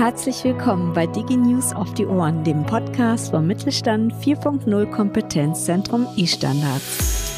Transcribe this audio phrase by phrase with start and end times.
[0.00, 7.34] Herzlich willkommen bei DigiNews auf die Ohren, dem Podcast vom Mittelstand 4.0 Kompetenzzentrum e-Standards.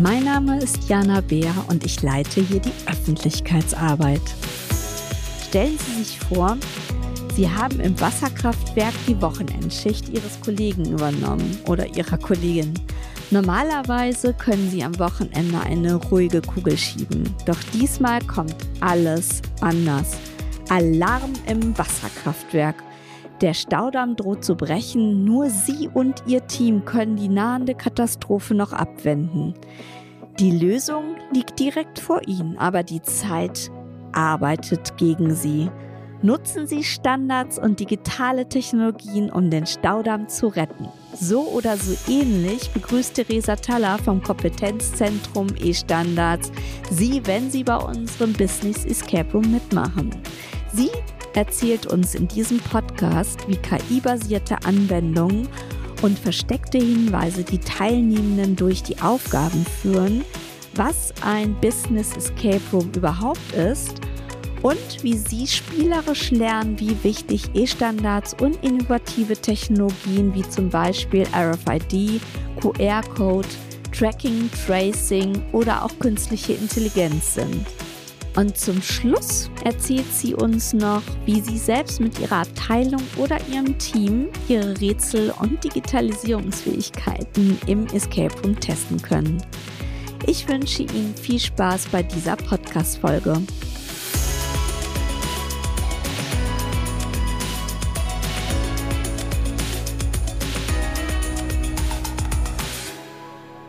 [0.00, 4.34] Mein Name ist Jana Beer und ich leite hier die Öffentlichkeitsarbeit.
[5.46, 6.56] Stellen Sie sich vor,
[7.36, 12.74] Sie haben im Wasserkraftwerk die Wochenendschicht Ihres Kollegen übernommen oder Ihrer Kollegin.
[13.30, 17.34] Normalerweise können Sie am Wochenende eine ruhige Kugel schieben.
[17.44, 20.16] Doch diesmal kommt alles anders.
[20.70, 22.76] Alarm im Wasserkraftwerk.
[23.42, 25.24] Der Staudamm droht zu brechen.
[25.26, 29.52] Nur Sie und Ihr Team können die nahende Katastrophe noch abwenden.
[30.40, 33.70] Die Lösung liegt direkt vor Ihnen, aber die Zeit
[34.12, 35.70] arbeitet gegen Sie.
[36.22, 40.88] Nutzen Sie Standards und digitale Technologien, um den Staudamm zu retten.
[41.20, 46.52] So oder so ähnlich begrüßt Theresa Taller vom Kompetenzzentrum E-Standards
[46.90, 50.10] Sie, wenn Sie bei unserem Business Escape Room mitmachen.
[50.72, 50.90] Sie
[51.34, 55.48] erzählt uns in diesem Podcast, wie KI-basierte Anwendungen
[56.02, 60.24] und versteckte Hinweise die Teilnehmenden durch die Aufgaben führen,
[60.74, 64.00] was ein Business Escape Room überhaupt ist
[64.62, 72.20] und wie Sie spielerisch lernen, wie wichtig E-Standards und innovative Technologien wie zum Beispiel RFID,
[72.60, 73.48] QR-Code,
[73.96, 77.66] Tracking, Tracing oder auch künstliche Intelligenz sind.
[78.36, 83.76] Und zum Schluss erzählt sie uns noch, wie sie selbst mit ihrer Abteilung oder ihrem
[83.78, 89.42] Team ihre Rätsel und Digitalisierungsfähigkeiten im Escape Room testen können.
[90.26, 93.42] Ich wünsche Ihnen viel Spaß bei dieser Podcast-Folge.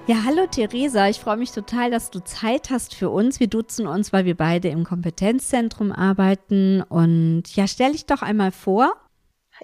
[0.09, 3.39] Ja, hallo Theresa, ich freue mich total, dass du Zeit hast für uns.
[3.39, 6.81] Wir duzen uns, weil wir beide im Kompetenzzentrum arbeiten.
[6.81, 8.91] Und ja, stell dich doch einmal vor.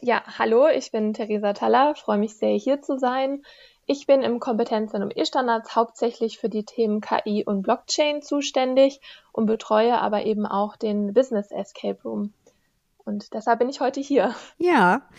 [0.03, 3.41] Ja, hallo, ich bin Theresa Taller, freue mich sehr, hier zu sein.
[3.87, 9.01] Ich bin im Kompetenzzentrum E-Standards hauptsächlich für die Themen KI und Blockchain zuständig
[9.31, 12.33] und betreue aber eben auch den Business Escape Room.
[13.03, 14.35] Und deshalb bin ich heute hier.
[14.59, 15.09] Ja.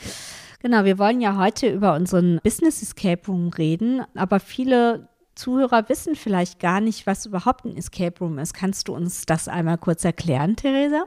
[0.62, 6.16] Genau, wir wollen ja heute über unseren Business Escape Room reden, aber viele Zuhörer wissen
[6.16, 8.54] vielleicht gar nicht, was überhaupt ein Escape Room ist.
[8.54, 11.04] Kannst du uns das einmal kurz erklären, Theresa?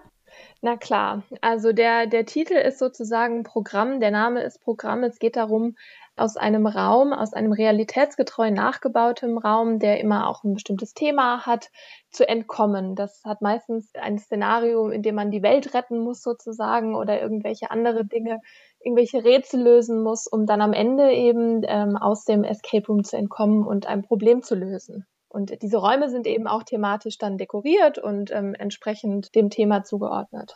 [0.61, 5.03] Na klar, also der, der Titel ist sozusagen Programm, der Name ist Programm.
[5.03, 5.75] Es geht darum,
[6.15, 11.69] aus einem Raum, aus einem realitätsgetreu nachgebautem Raum, der immer auch ein bestimmtes Thema hat,
[12.11, 12.95] zu entkommen.
[12.95, 17.71] Das hat meistens ein Szenario, in dem man die Welt retten muss sozusagen oder irgendwelche
[17.71, 18.41] andere Dinge,
[18.81, 23.17] irgendwelche Rätsel lösen muss, um dann am Ende eben ähm, aus dem Escape Room zu
[23.17, 25.05] entkommen und ein Problem zu lösen.
[25.27, 30.55] Und diese Räume sind eben auch thematisch dann dekoriert und ähm, entsprechend dem Thema zugeordnet.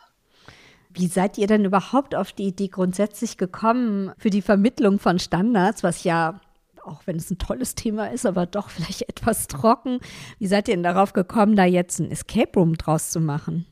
[0.90, 5.84] Wie seid ihr denn überhaupt auf die Idee grundsätzlich gekommen für die Vermittlung von Standards,
[5.84, 6.40] was ja,
[6.84, 10.00] auch wenn es ein tolles Thema ist, aber doch vielleicht etwas trocken.
[10.40, 13.66] Wie seid ihr denn darauf gekommen, da jetzt ein Escape Room draus zu machen?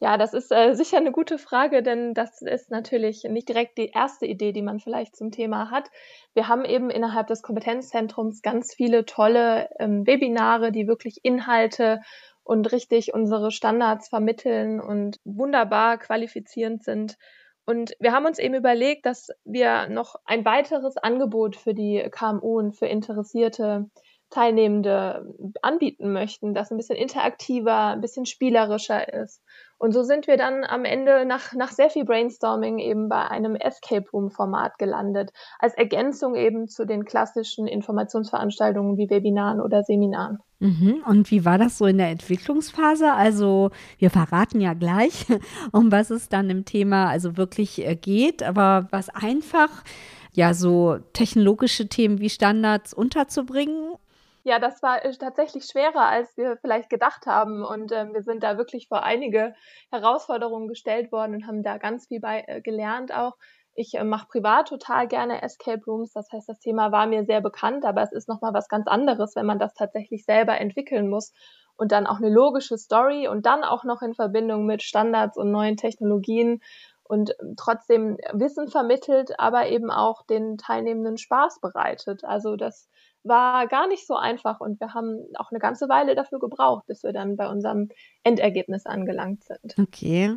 [0.00, 3.90] Ja, das ist äh, sicher eine gute Frage, denn das ist natürlich nicht direkt die
[3.90, 5.88] erste Idee, die man vielleicht zum Thema hat.
[6.34, 12.00] Wir haben eben innerhalb des Kompetenzzentrums ganz viele tolle ähm, Webinare, die wirklich Inhalte
[12.42, 17.16] und richtig unsere Standards vermitteln und wunderbar qualifizierend sind.
[17.64, 22.58] Und wir haben uns eben überlegt, dass wir noch ein weiteres Angebot für die KMU
[22.58, 23.88] und für interessierte
[24.30, 25.32] Teilnehmende
[25.62, 29.42] anbieten möchten, das ein bisschen interaktiver, ein bisschen spielerischer ist.
[29.78, 33.54] Und so sind wir dann am Ende nach, nach sehr viel Brainstorming eben bei einem
[33.54, 40.38] Escape Room Format gelandet, als Ergänzung eben zu den klassischen Informationsveranstaltungen wie Webinaren oder Seminaren.
[40.60, 41.02] Mhm.
[41.06, 43.12] Und wie war das so in der Entwicklungsphase?
[43.12, 45.26] Also wir verraten ja gleich,
[45.72, 49.84] um was es dann im Thema also wirklich äh, geht, aber was einfach
[50.32, 53.94] ja so technologische Themen wie Standards unterzubringen
[54.44, 57.64] ja, das war äh, tatsächlich schwerer, als wir vielleicht gedacht haben.
[57.64, 59.54] Und ähm, wir sind da wirklich vor einige
[59.90, 63.32] Herausforderungen gestellt worden und haben da ganz viel bei äh, gelernt auch.
[63.74, 66.12] Ich äh, mache privat total gerne Escape Rooms.
[66.12, 69.34] Das heißt, das Thema war mir sehr bekannt, aber es ist nochmal was ganz anderes,
[69.34, 71.32] wenn man das tatsächlich selber entwickeln muss
[71.76, 75.50] und dann auch eine logische Story und dann auch noch in Verbindung mit Standards und
[75.50, 76.60] neuen Technologien
[77.02, 82.24] und ähm, trotzdem Wissen vermittelt, aber eben auch den Teilnehmenden Spaß bereitet.
[82.24, 82.88] Also das
[83.24, 87.02] war gar nicht so einfach und wir haben auch eine ganze Weile dafür gebraucht, bis
[87.02, 87.88] wir dann bei unserem
[88.22, 89.74] Endergebnis angelangt sind.
[89.78, 90.36] Okay.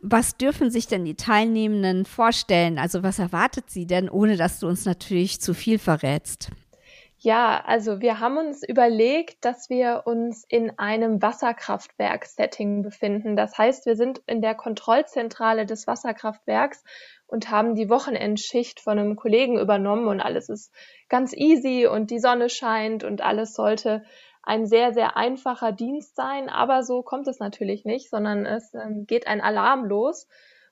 [0.00, 2.78] Was dürfen sich denn die Teilnehmenden vorstellen?
[2.78, 6.50] Also was erwartet sie denn, ohne dass du uns natürlich zu viel verrätst?
[7.20, 13.34] Ja, also wir haben uns überlegt, dass wir uns in einem Wasserkraftwerk-Setting befinden.
[13.34, 16.84] Das heißt, wir sind in der Kontrollzentrale des Wasserkraftwerks
[17.26, 20.72] und haben die Wochenendschicht von einem Kollegen übernommen und alles ist
[21.08, 24.04] ganz easy und die Sonne scheint und alles sollte
[24.44, 26.48] ein sehr, sehr einfacher Dienst sein.
[26.48, 30.28] Aber so kommt es natürlich nicht, sondern es ähm, geht ein Alarm los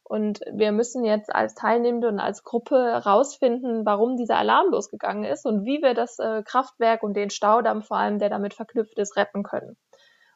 [0.09, 5.45] und wir müssen jetzt als Teilnehmende und als Gruppe herausfinden, warum dieser Alarm losgegangen ist
[5.45, 9.17] und wie wir das äh, Kraftwerk und den Staudamm vor allem, der damit verknüpft ist,
[9.17, 9.77] retten können.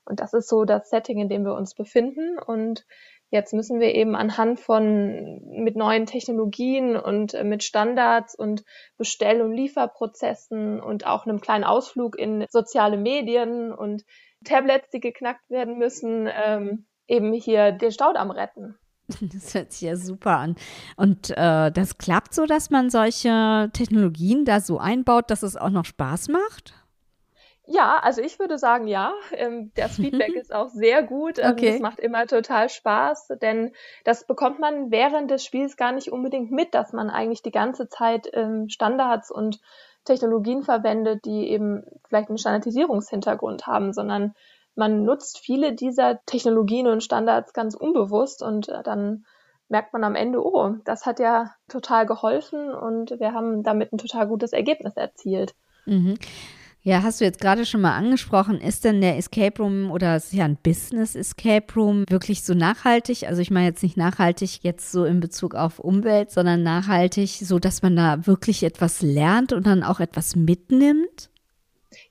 [0.04, 2.36] Und das ist so das Setting, in dem wir uns befinden.
[2.36, 2.84] Und
[3.30, 8.64] jetzt müssen wir eben anhand von mit neuen Technologien und äh, mit Standards und
[8.98, 14.02] Bestell- und Lieferprozessen und auch einem kleinen Ausflug in soziale Medien und
[14.44, 18.76] Tablets, die geknackt werden müssen, ähm, eben hier den Staudamm retten.
[19.32, 20.56] Das hört sich ja super an.
[20.96, 25.70] Und äh, das klappt so, dass man solche Technologien da so einbaut, dass es auch
[25.70, 26.74] noch Spaß macht?
[27.72, 29.12] Ja, also ich würde sagen, ja.
[29.30, 31.38] Ähm, das Feedback ist auch sehr gut.
[31.38, 31.74] Ähm, okay.
[31.76, 33.72] Es macht immer total Spaß, denn
[34.04, 37.88] das bekommt man während des Spiels gar nicht unbedingt mit, dass man eigentlich die ganze
[37.88, 39.60] Zeit ähm, Standards und
[40.04, 44.34] Technologien verwendet, die eben vielleicht einen Standardisierungshintergrund haben, sondern
[44.74, 49.24] man nutzt viele dieser Technologien und Standards ganz unbewusst und äh, dann
[49.68, 53.98] merkt man am Ende, oh, das hat ja total geholfen und wir haben damit ein
[53.98, 55.54] total gutes Ergebnis erzielt.
[55.86, 56.18] Mhm.
[56.82, 60.32] Ja, hast du jetzt gerade schon mal angesprochen, ist denn der Escape Room oder ist
[60.32, 63.28] ja ein Business Escape Room wirklich so nachhaltig?
[63.28, 67.58] Also ich meine jetzt nicht nachhaltig jetzt so in Bezug auf Umwelt, sondern nachhaltig, so
[67.58, 71.28] dass man da wirklich etwas lernt und dann auch etwas mitnimmt?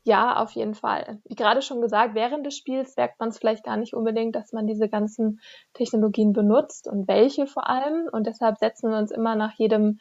[0.04, 1.20] Ja, auf jeden Fall.
[1.26, 4.54] Wie gerade schon gesagt, während des Spiels merkt man es vielleicht gar nicht unbedingt, dass
[4.54, 5.40] man diese ganzen
[5.74, 8.08] Technologien benutzt und welche vor allem.
[8.12, 10.00] Und deshalb setzen wir uns immer nach jedem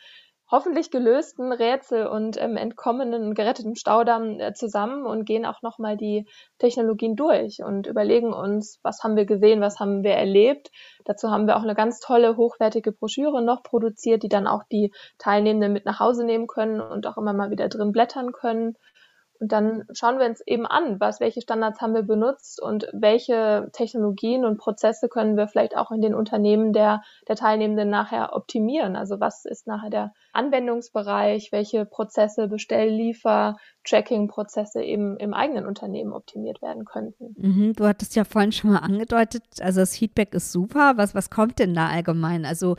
[0.51, 6.27] hoffentlich gelösten Rätsel und ähm, entkommenen, geretteten Staudamm äh, zusammen und gehen auch nochmal die
[6.59, 10.71] Technologien durch und überlegen uns, was haben wir gesehen, was haben wir erlebt.
[11.05, 14.91] Dazu haben wir auch eine ganz tolle, hochwertige Broschüre noch produziert, die dann auch die
[15.19, 18.75] Teilnehmenden mit nach Hause nehmen können und auch immer mal wieder drin blättern können.
[19.41, 23.69] Und dann schauen wir uns eben an, was, welche Standards haben wir benutzt und welche
[23.73, 28.97] Technologien und Prozesse können wir vielleicht auch in den Unternehmen der, der Teilnehmenden nachher optimieren.
[28.97, 33.57] Also was ist nachher der Anwendungsbereich, welche Prozesse, Bestell-, Liefer-,
[33.89, 37.35] Tracking-Prozesse eben im eigenen Unternehmen optimiert werden könnten.
[37.39, 40.95] Mhm, du hattest ja vorhin schon mal angedeutet, also das Feedback ist super.
[40.97, 42.45] Was, was kommt denn da allgemein?
[42.45, 42.77] Also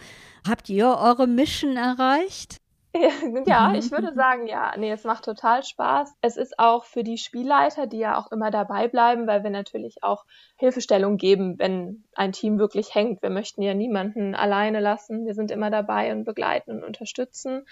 [0.48, 2.62] habt ihr eure Mission erreicht?
[3.46, 4.74] Ja, ich würde sagen, ja.
[4.78, 6.16] Nee, es macht total Spaß.
[6.22, 10.04] Es ist auch für die Spielleiter, die ja auch immer dabei bleiben, weil wir natürlich
[10.04, 10.26] auch
[10.56, 13.22] Hilfestellung geben, wenn ein Team wirklich hängt.
[13.22, 15.26] Wir möchten ja niemanden alleine lassen.
[15.26, 17.66] Wir sind immer dabei und begleiten und unterstützen.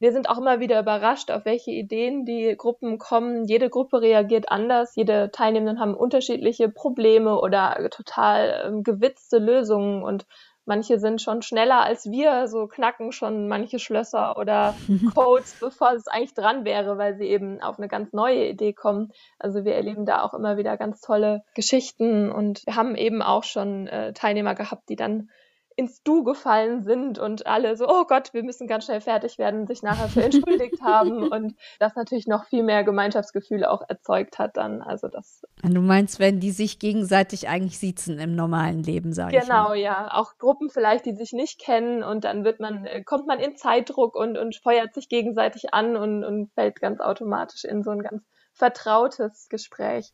[0.00, 3.46] Wir sind auch immer wieder überrascht, auf welche Ideen die Gruppen kommen.
[3.46, 4.94] Jede Gruppe reagiert anders.
[4.94, 10.24] Jede Teilnehmenden haben unterschiedliche Probleme oder total ähm, gewitzte Lösungen und
[10.68, 14.74] Manche sind schon schneller als wir, so knacken schon manche Schlösser oder
[15.14, 19.10] Codes, bevor es eigentlich dran wäre, weil sie eben auf eine ganz neue Idee kommen.
[19.38, 23.44] Also wir erleben da auch immer wieder ganz tolle Geschichten und wir haben eben auch
[23.44, 25.30] schon äh, Teilnehmer gehabt, die dann
[25.78, 29.68] ins Du gefallen sind und alle so, oh Gott, wir müssen ganz schnell fertig werden,
[29.68, 34.56] sich nachher für entschuldigt haben und das natürlich noch viel mehr Gemeinschaftsgefühl auch erzeugt hat
[34.56, 34.82] dann.
[34.82, 35.42] Also das.
[35.62, 39.48] Du meinst, wenn die sich gegenseitig eigentlich siezen im normalen Leben, sage genau, ich.
[39.48, 40.08] Genau, ja.
[40.12, 43.54] Auch Gruppen vielleicht, die sich nicht kennen und dann wird man, äh, kommt man in
[43.54, 48.02] Zeitdruck und, und feuert sich gegenseitig an und, und fällt ganz automatisch in so ein
[48.02, 50.12] ganz vertrautes Gespräch.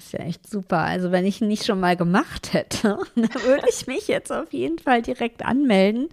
[0.00, 0.78] Das ist ja echt super.
[0.78, 4.50] Also wenn ich ihn nicht schon mal gemacht hätte, dann würde ich mich jetzt auf
[4.50, 6.08] jeden Fall direkt anmelden.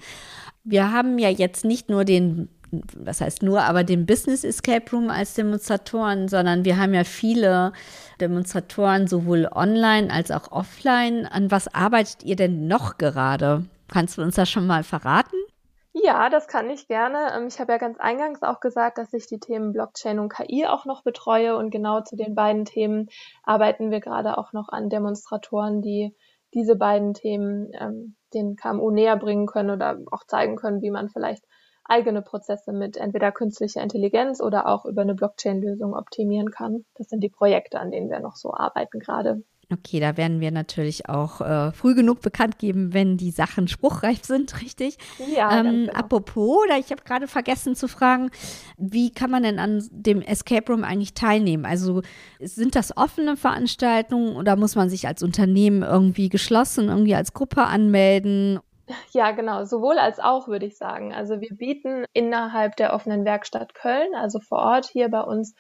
[0.66, 2.50] Wir haben ja jetzt nicht nur den,
[2.98, 7.72] was heißt nur, aber den Business Escape Room als Demonstratoren, sondern wir haben ja viele
[8.20, 11.26] Demonstratoren sowohl online als auch offline.
[11.26, 13.64] An was arbeitet ihr denn noch gerade?
[13.88, 15.37] Kannst du uns das schon mal verraten?
[16.08, 17.34] Ja, das kann ich gerne.
[17.36, 20.66] Ähm, ich habe ja ganz eingangs auch gesagt, dass ich die Themen Blockchain und KI
[20.66, 23.10] auch noch betreue und genau zu den beiden Themen
[23.44, 26.16] arbeiten wir gerade auch noch an Demonstratoren, die
[26.54, 31.10] diese beiden Themen ähm, den KMU näher bringen können oder auch zeigen können, wie man
[31.10, 31.44] vielleicht
[31.84, 36.86] eigene Prozesse mit entweder künstlicher Intelligenz oder auch über eine Blockchain-Lösung optimieren kann.
[36.96, 39.44] Das sind die Projekte, an denen wir noch so arbeiten gerade.
[39.70, 44.24] Okay, da werden wir natürlich auch äh, früh genug bekannt geben, wenn die Sachen spruchreif
[44.24, 44.98] sind, richtig?
[45.36, 45.60] Ja.
[45.60, 45.94] Ähm, genau.
[45.94, 48.32] Apropos, oder ich habe gerade vergessen zu fragen,
[48.78, 51.66] wie kann man denn an dem Escape Room eigentlich teilnehmen?
[51.66, 52.02] Also
[52.40, 57.64] sind das offene Veranstaltungen oder muss man sich als Unternehmen irgendwie geschlossen, irgendwie als Gruppe
[57.64, 58.60] anmelden?
[59.12, 61.14] Ja, genau, sowohl als auch würde ich sagen.
[61.14, 65.56] Also wir bieten innerhalb der offenen Werkstatt Köln, also vor Ort hier bei uns,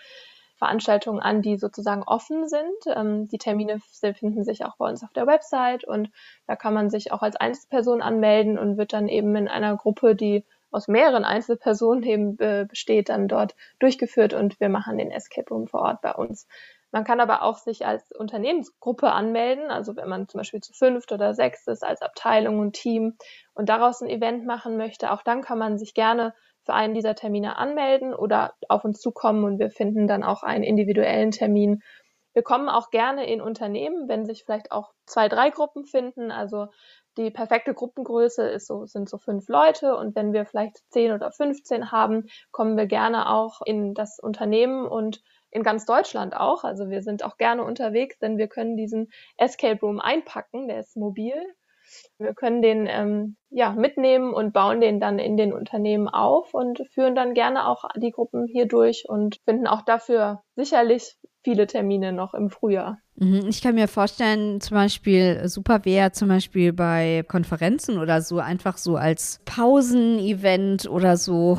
[0.58, 2.96] Veranstaltungen an, die sozusagen offen sind.
[2.96, 3.80] Ähm, die Termine
[4.16, 6.10] finden sich auch bei uns auf der Website und
[6.48, 10.16] da kann man sich auch als Einzelperson anmelden und wird dann eben in einer Gruppe,
[10.16, 15.50] die aus mehreren Einzelpersonen eben äh, besteht, dann dort durchgeführt und wir machen den Escape
[15.50, 16.48] Room vor Ort bei uns.
[16.92, 21.12] Man kann aber auch sich als Unternehmensgruppe anmelden, also wenn man zum Beispiel zu fünft
[21.12, 23.18] oder sechs ist, als Abteilung und Team
[23.54, 27.16] und daraus ein Event machen möchte, auch dann kann man sich gerne für einen dieser
[27.16, 31.82] Termine anmelden oder auf uns zukommen und wir finden dann auch einen individuellen Termin.
[32.34, 36.30] Wir kommen auch gerne in Unternehmen, wenn sich vielleicht auch zwei, drei Gruppen finden.
[36.30, 36.68] Also
[37.18, 41.32] die perfekte Gruppengröße ist so, sind so fünf Leute und wenn wir vielleicht zehn oder
[41.32, 46.64] 15 haben, kommen wir gerne auch in das Unternehmen und in ganz Deutschland auch.
[46.64, 50.98] Also wir sind auch gerne unterwegs, denn wir können diesen Escape Room einpacken, der ist
[50.98, 51.36] mobil.
[52.18, 56.82] Wir können den ähm, ja, mitnehmen und bauen den dann in den Unternehmen auf und
[56.94, 62.12] führen dann gerne auch die Gruppen hier durch und finden auch dafür sicherlich viele Termine
[62.12, 62.98] noch im Frühjahr.
[63.16, 68.40] Mhm, ich kann mir vorstellen, zum Beispiel super wäre zum Beispiel bei Konferenzen oder so
[68.40, 71.58] einfach so als Pausen-Event oder so.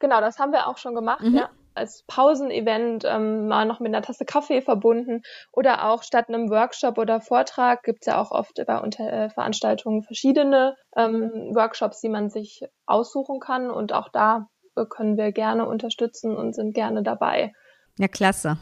[0.00, 1.36] Genau, das haben wir auch schon gemacht, mhm.
[1.36, 6.50] ja als Pausenevent ähm, mal noch mit einer Tasse Kaffee verbunden oder auch statt einem
[6.50, 12.00] Workshop oder Vortrag gibt es ja auch oft bei Unter äh, Veranstaltungen verschiedene ähm, Workshops,
[12.00, 14.48] die man sich aussuchen kann und auch da
[14.90, 17.52] können wir gerne unterstützen und sind gerne dabei.
[17.98, 18.58] Ja, klasse.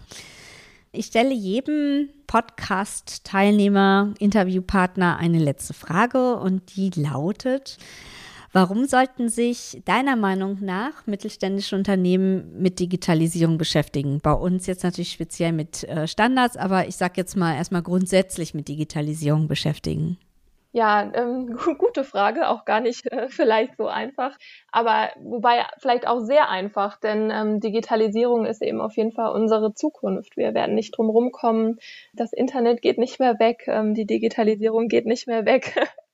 [0.92, 7.78] Ich stelle jedem Podcast-Teilnehmer, Interviewpartner eine letzte Frage und die lautet,
[8.54, 14.20] Warum sollten sich deiner Meinung nach mittelständische Unternehmen mit Digitalisierung beschäftigen?
[14.22, 18.54] Bei uns jetzt natürlich speziell mit äh, Standards, aber ich sage jetzt mal erstmal grundsätzlich
[18.54, 20.18] mit Digitalisierung beschäftigen.
[20.76, 24.36] Ja, ähm, gute Frage, auch gar nicht äh, vielleicht so einfach,
[24.72, 29.72] aber wobei vielleicht auch sehr einfach, denn ähm, Digitalisierung ist eben auf jeden Fall unsere
[29.74, 30.36] Zukunft.
[30.36, 31.78] Wir werden nicht drum rumkommen.
[32.12, 35.76] Das Internet geht nicht mehr weg, ähm, die Digitalisierung geht nicht mehr weg.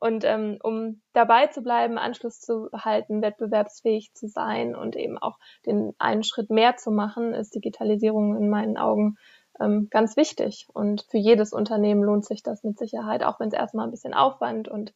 [0.00, 5.38] Und ähm, um dabei zu bleiben, Anschluss zu halten, wettbewerbsfähig zu sein und eben auch
[5.66, 9.16] den einen Schritt mehr zu machen, ist Digitalisierung in meinen Augen
[9.62, 10.66] ähm, ganz wichtig.
[10.72, 14.14] Und für jedes Unternehmen lohnt sich das mit Sicherheit, auch wenn es erstmal ein bisschen
[14.14, 14.92] Aufwand und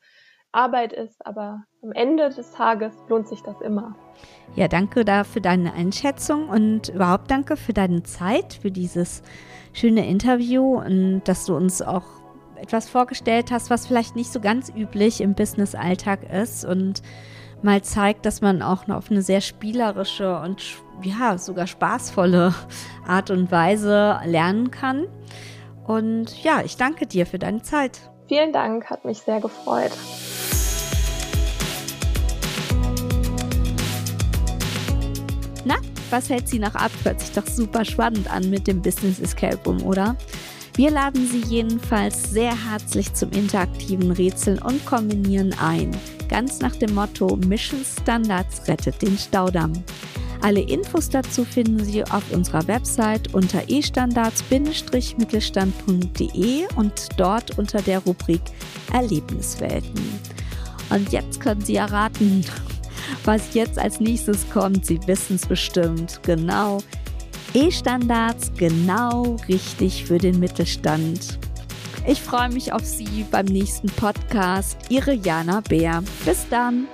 [0.52, 3.94] Arbeit ist, aber am Ende des Tages lohnt sich das immer.
[4.54, 9.23] Ja, danke da für deine Einschätzung und überhaupt danke für deine Zeit, für dieses
[9.75, 12.04] schöne Interview und dass du uns auch
[12.56, 17.02] etwas vorgestellt hast, was vielleicht nicht so ganz üblich im Business-Alltag ist und
[17.63, 20.63] mal zeigt, dass man auch auf eine sehr spielerische und
[21.03, 22.55] ja, sogar spaßvolle
[23.07, 25.07] Art und Weise lernen kann.
[25.87, 28.11] Und ja, ich danke dir für deine Zeit.
[28.29, 29.93] Vielen Dank, hat mich sehr gefreut.
[35.65, 35.77] Na,
[36.11, 36.91] was hält sie noch ab?
[37.05, 40.17] Hört sich doch super spannend an mit dem Business Escape Room, oder?
[40.77, 45.97] Wir laden Sie jedenfalls sehr herzlich zum interaktiven Rätseln und Kombinieren ein.
[46.28, 49.73] Ganz nach dem Motto Mission Standards rettet den Staudamm.
[50.42, 58.42] Alle Infos dazu finden Sie auf unserer Website unter e-mittelstand.de und dort unter der Rubrik
[58.92, 60.21] Erlebniswelten.
[60.90, 62.45] Und jetzt können Sie erraten,
[63.25, 64.85] was jetzt als nächstes kommt.
[64.87, 66.21] Sie wissen es bestimmt.
[66.23, 66.78] Genau.
[67.54, 71.38] E-Standards genau richtig für den Mittelstand.
[72.09, 74.79] Ich freue mich auf Sie beim nächsten Podcast.
[74.91, 76.05] Ihre Jana Bär.
[76.25, 76.87] Bis dann.